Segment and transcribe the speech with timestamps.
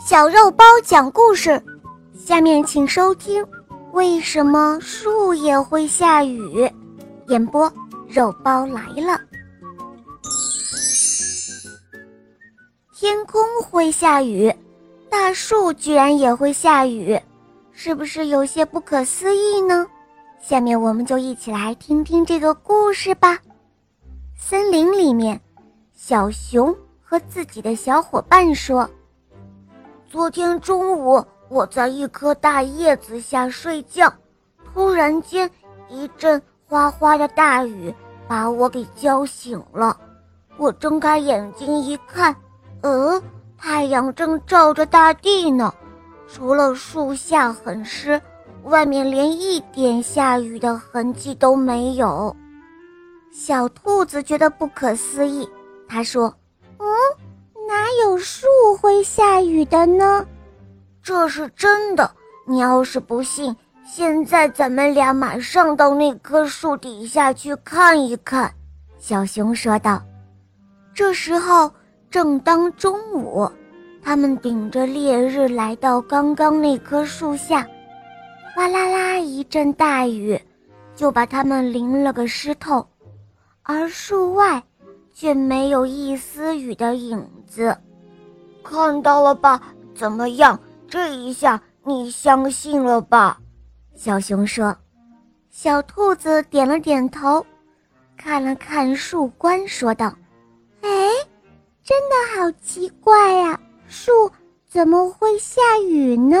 [0.00, 1.60] 小肉包讲故事，
[2.18, 3.46] 下面请收听：
[3.92, 6.68] 为什么树也会下雨？
[7.28, 7.72] 演播：
[8.08, 9.18] 肉包来了。
[12.92, 14.52] 天空会下雨，
[15.08, 17.18] 大树居然也会下雨，
[17.72, 19.86] 是不是有些不可思议呢？
[20.42, 23.38] 下面我们就一起来听听这个故事吧。
[24.36, 25.40] 森林里面，
[25.94, 28.88] 小熊和自己的小伙伴说。
[30.14, 34.08] 昨天中午，我在一棵大叶子下睡觉，
[34.72, 35.50] 突然间
[35.88, 37.92] 一阵哗哗的大雨
[38.28, 39.98] 把我给浇醒了。
[40.56, 42.32] 我睁开眼睛一看，
[42.82, 43.20] 呃，
[43.58, 45.74] 太阳正照着大地呢，
[46.28, 48.22] 除了树下很湿，
[48.62, 52.36] 外面连一点下雨的痕迹都没有。
[53.32, 55.48] 小兔子觉得不可思议，
[55.88, 56.32] 他说。
[56.78, 56.86] 嗯
[57.74, 58.46] 哪有树
[58.80, 60.24] 会下雨的呢？
[61.02, 62.08] 这是真的。
[62.46, 63.54] 你要是不信，
[63.84, 68.54] 现在咱们俩马上到那棵树底下去看一看。”
[68.96, 70.00] 小熊说道。
[70.94, 71.68] 这时候
[72.08, 73.50] 正当中午，
[74.00, 77.66] 他们顶着烈日来到刚刚那棵树下，
[78.54, 80.40] 哗啦啦一阵大雨，
[80.94, 82.86] 就把他们淋了个湿透，
[83.64, 84.62] 而树外。
[85.14, 87.74] 却没有一丝雨的影子，
[88.64, 89.62] 看到了吧？
[89.94, 90.58] 怎么样？
[90.88, 93.38] 这一下你相信了吧？
[93.94, 94.76] 小熊说。
[95.50, 97.46] 小兔子点了点头，
[98.16, 100.12] 看了看树冠，说道
[100.82, 100.90] ：“哎，
[101.84, 104.10] 真的好奇怪呀，树
[104.68, 106.36] 怎么会下雨呢？”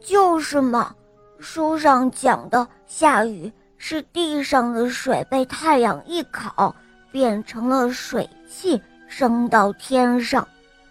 [0.00, 0.92] 就是嘛，
[1.38, 6.74] 书上讲的下雨是地上的水被太阳一烤。
[7.12, 10.46] 变成了水汽升到天上，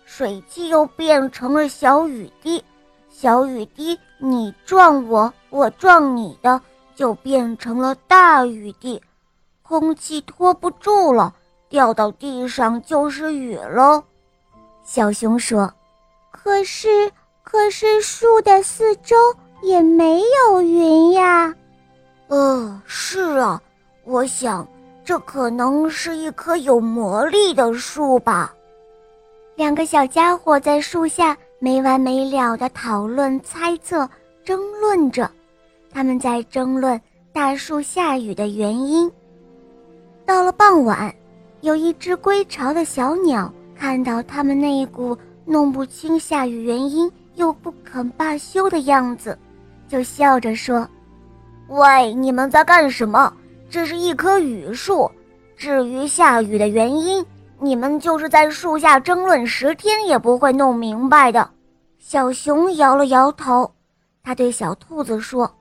[0.06, 2.64] 水汽又变成了小雨滴，
[3.10, 6.62] 小雨滴你撞我，我撞你的，
[6.96, 9.02] 就变成了大雨滴，
[9.62, 11.34] 空气拖不住了，
[11.70, 14.04] 掉到地上就是雨喽。
[14.84, 15.72] 小熊说
[16.32, 17.12] ：“可是，
[17.44, 19.16] 可是树的四周
[19.62, 21.56] 也没有云呀。
[22.28, 23.62] ”“呃，是啊，
[24.04, 24.68] 我想。”
[25.10, 28.54] 这可能是一棵有魔力的树吧？
[29.56, 34.08] 两个小家伙在树下没完没了的讨论、猜测、
[34.46, 35.28] 争论着。
[35.92, 37.02] 他们在争论
[37.34, 39.12] 大树下雨的原因。
[40.28, 41.12] 到了傍晚，
[41.62, 49.36] 有一只归巢的小鸟看到他们那一股弄不清下雨原因又不肯罢休的样子，
[49.88, 50.88] 就笑着说
[51.68, 53.34] ：“喂，你们在干什么？”
[53.70, 55.12] 这是一棵雨树，
[55.56, 57.24] 至于下雨的原因，
[57.60, 61.48] 你们就是在树下争论十天也不会弄明白的。
[62.00, 63.72] 小熊摇了摇头，
[64.24, 65.54] 他对小兔子说：“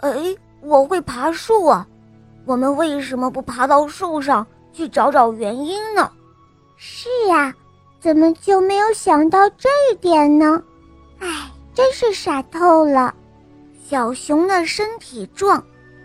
[0.00, 1.86] 哎，我会爬树啊，
[2.46, 6.10] 我们为什么不爬到树上去找找原因呢？”
[6.76, 7.52] 是呀，
[8.00, 10.62] 怎么就没有想到这一点呢？
[11.18, 11.28] 哎，
[11.74, 13.14] 真是傻透了。
[13.86, 15.62] 小熊的身体壮。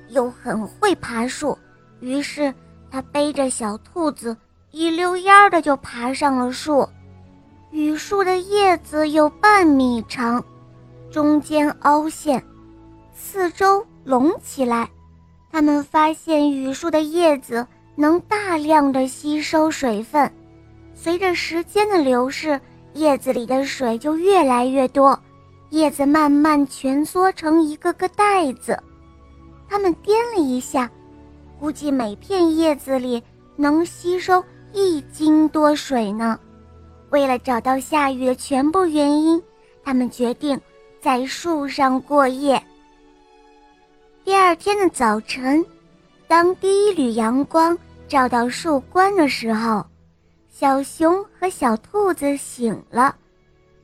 [0.10, 1.58] 又很会爬树，
[2.00, 2.54] 于是
[2.90, 4.36] 他背着小兔子
[4.72, 6.88] 一溜烟儿的就爬上了树。
[7.72, 10.44] 榆树的叶子有半米长，
[11.12, 12.42] 中间凹陷，
[13.14, 14.90] 四周隆起来。
[15.52, 20.32] 他们发现榆树的叶子能大量的吸收水分，
[20.94, 22.60] 随着时间的流逝，
[22.94, 25.20] 叶子里的水就越来越多，
[25.72, 28.82] 叶子慢慢蜷缩成一个个袋子。
[29.70, 30.90] 他们掂了一下，
[31.60, 33.22] 估计每片叶子里
[33.56, 36.40] 能吸收一斤多水呢。
[37.10, 39.42] 为了找到下雨的全部原因，
[39.84, 40.60] 他们决定
[41.02, 42.62] 在树上过夜。
[44.24, 45.66] 第二天的早晨，
[46.28, 47.78] 当第一缕阳光
[48.08, 49.86] 照到树冠的时候，
[50.50, 53.16] 小熊和小兔子醒了。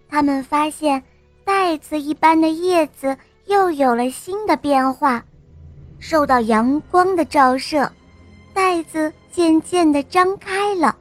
[0.10, 1.02] 他们发现
[1.46, 5.24] 袋子一般的叶子又有了新的变化。
[6.06, 7.90] 受到阳光的照射，
[8.54, 10.94] 袋子渐渐地张开了。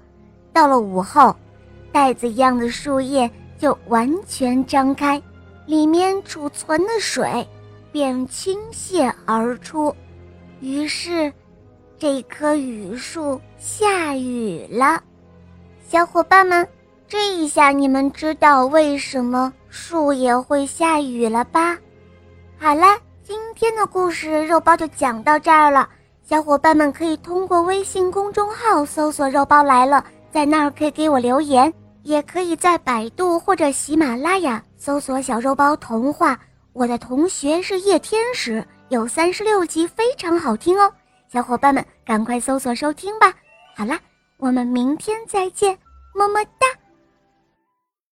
[0.52, 1.34] 到了午后，
[1.90, 3.28] 袋子一样的树叶
[3.58, 5.20] 就完全张开，
[5.66, 7.44] 里面储存的水
[7.90, 9.92] 便倾泻而出。
[10.60, 11.32] 于是，
[11.98, 15.02] 这棵雨树下雨了。
[15.88, 16.66] 小伙伴们，
[17.08, 21.76] 这一下你们知道为什么树也会下雨了吧？
[22.56, 22.86] 好了。
[23.24, 25.88] 今天的故事肉包就讲到这儿了，
[26.24, 31.72] 小伙伴们可以通过微信公众号搜索“肉包来了”，在那儿可以给我留言，
[32.02, 36.36] 也可以在百度或者喜马拉雅搜索“小肉包童话”。
[36.74, 40.92] 我的同学是夜天使，有三十六集，非常好听哦，
[41.28, 43.32] 小伙伴们赶快搜索收听吧。
[43.76, 44.00] 好啦，
[44.36, 45.78] 我们明天再见，
[46.12, 46.66] 么么哒。